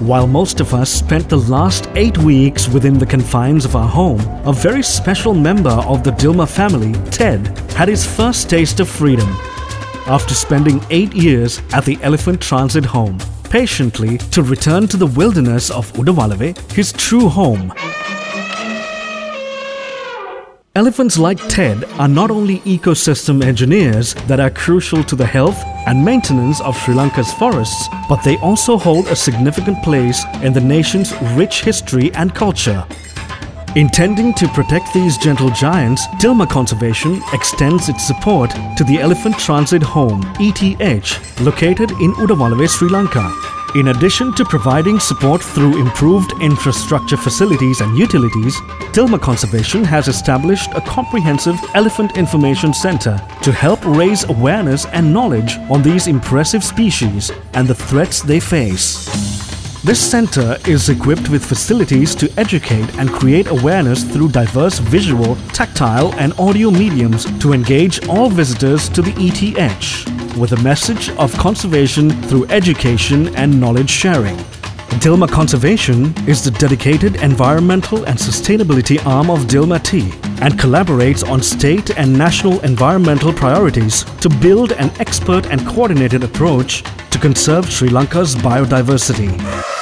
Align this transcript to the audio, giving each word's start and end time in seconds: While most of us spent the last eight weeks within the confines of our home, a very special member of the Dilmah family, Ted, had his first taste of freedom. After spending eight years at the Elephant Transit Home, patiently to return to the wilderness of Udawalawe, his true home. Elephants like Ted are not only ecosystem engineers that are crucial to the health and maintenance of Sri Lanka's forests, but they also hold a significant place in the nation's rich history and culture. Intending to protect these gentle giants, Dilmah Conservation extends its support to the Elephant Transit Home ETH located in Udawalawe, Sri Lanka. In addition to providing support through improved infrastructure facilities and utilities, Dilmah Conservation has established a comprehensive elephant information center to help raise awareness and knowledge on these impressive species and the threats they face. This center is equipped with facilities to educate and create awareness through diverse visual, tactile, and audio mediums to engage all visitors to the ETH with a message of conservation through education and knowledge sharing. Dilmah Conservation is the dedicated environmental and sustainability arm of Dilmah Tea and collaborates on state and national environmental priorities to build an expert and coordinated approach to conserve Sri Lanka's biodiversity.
While 0.00 0.26
most 0.26 0.60
of 0.60 0.72
us 0.72 0.90
spent 0.90 1.28
the 1.28 1.36
last 1.36 1.90
eight 1.94 2.16
weeks 2.16 2.66
within 2.68 2.98
the 2.98 3.04
confines 3.04 3.66
of 3.66 3.76
our 3.76 3.86
home, 3.86 4.18
a 4.46 4.52
very 4.52 4.82
special 4.82 5.34
member 5.34 5.68
of 5.68 6.02
the 6.02 6.12
Dilmah 6.12 6.48
family, 6.48 6.94
Ted, 7.10 7.46
had 7.72 7.88
his 7.88 8.06
first 8.06 8.48
taste 8.48 8.80
of 8.80 8.88
freedom. 8.88 9.28
After 10.06 10.32
spending 10.32 10.82
eight 10.88 11.12
years 11.12 11.60
at 11.74 11.84
the 11.84 11.98
Elephant 12.00 12.40
Transit 12.40 12.86
Home, 12.86 13.18
patiently 13.50 14.16
to 14.32 14.42
return 14.42 14.88
to 14.88 14.96
the 14.96 15.06
wilderness 15.06 15.70
of 15.70 15.92
Udawalawe, 15.92 16.56
his 16.72 16.94
true 16.94 17.28
home. 17.28 17.70
Elephants 20.76 21.18
like 21.18 21.48
Ted 21.48 21.82
are 21.98 22.06
not 22.06 22.30
only 22.30 22.60
ecosystem 22.60 23.42
engineers 23.42 24.14
that 24.28 24.38
are 24.38 24.50
crucial 24.50 25.02
to 25.02 25.16
the 25.16 25.26
health 25.26 25.60
and 25.88 26.04
maintenance 26.04 26.60
of 26.60 26.76
Sri 26.76 26.94
Lanka's 26.94 27.32
forests, 27.32 27.88
but 28.08 28.22
they 28.22 28.36
also 28.36 28.78
hold 28.78 29.08
a 29.08 29.16
significant 29.16 29.82
place 29.82 30.24
in 30.42 30.52
the 30.52 30.60
nation's 30.60 31.12
rich 31.34 31.62
history 31.62 32.12
and 32.14 32.32
culture. 32.36 32.86
Intending 33.74 34.32
to 34.34 34.46
protect 34.48 34.94
these 34.94 35.18
gentle 35.18 35.50
giants, 35.50 36.06
Dilmah 36.22 36.48
Conservation 36.48 37.20
extends 37.32 37.88
its 37.88 38.06
support 38.06 38.50
to 38.76 38.84
the 38.84 38.98
Elephant 39.00 39.36
Transit 39.40 39.82
Home 39.82 40.22
ETH 40.38 41.40
located 41.40 41.90
in 42.00 42.12
Udawalawe, 42.12 42.68
Sri 42.68 42.88
Lanka. 42.88 43.49
In 43.76 43.88
addition 43.88 44.32
to 44.32 44.44
providing 44.44 44.98
support 44.98 45.40
through 45.40 45.80
improved 45.80 46.32
infrastructure 46.42 47.16
facilities 47.16 47.80
and 47.80 47.96
utilities, 47.96 48.56
Dilmah 48.92 49.20
Conservation 49.20 49.84
has 49.84 50.08
established 50.08 50.72
a 50.74 50.80
comprehensive 50.80 51.54
elephant 51.74 52.16
information 52.16 52.74
center 52.74 53.16
to 53.42 53.52
help 53.52 53.78
raise 53.84 54.24
awareness 54.24 54.86
and 54.86 55.12
knowledge 55.12 55.56
on 55.70 55.82
these 55.84 56.08
impressive 56.08 56.64
species 56.64 57.30
and 57.54 57.68
the 57.68 57.74
threats 57.74 58.22
they 58.22 58.40
face. 58.40 59.06
This 59.84 60.00
center 60.00 60.56
is 60.66 60.88
equipped 60.88 61.28
with 61.28 61.44
facilities 61.44 62.16
to 62.16 62.32
educate 62.36 62.92
and 62.98 63.08
create 63.08 63.46
awareness 63.46 64.02
through 64.02 64.30
diverse 64.30 64.80
visual, 64.80 65.36
tactile, 65.54 66.12
and 66.14 66.32
audio 66.40 66.72
mediums 66.72 67.24
to 67.38 67.52
engage 67.52 68.04
all 68.08 68.30
visitors 68.30 68.88
to 68.88 69.00
the 69.00 69.14
ETH 69.16 70.19
with 70.36 70.52
a 70.52 70.62
message 70.62 71.10
of 71.10 71.32
conservation 71.38 72.10
through 72.24 72.46
education 72.46 73.34
and 73.36 73.60
knowledge 73.60 73.90
sharing. 73.90 74.36
Dilmah 74.98 75.30
Conservation 75.30 76.14
is 76.28 76.44
the 76.44 76.50
dedicated 76.50 77.16
environmental 77.22 78.04
and 78.04 78.18
sustainability 78.18 79.04
arm 79.06 79.30
of 79.30 79.40
Dilmah 79.46 79.82
Tea 79.84 80.10
and 80.42 80.54
collaborates 80.54 81.26
on 81.26 81.42
state 81.42 81.96
and 81.96 82.12
national 82.12 82.60
environmental 82.60 83.32
priorities 83.32 84.04
to 84.20 84.28
build 84.28 84.72
an 84.72 84.90
expert 85.00 85.46
and 85.46 85.66
coordinated 85.66 86.24
approach 86.24 86.82
to 87.10 87.18
conserve 87.18 87.70
Sri 87.70 87.88
Lanka's 87.88 88.34
biodiversity. 88.36 89.79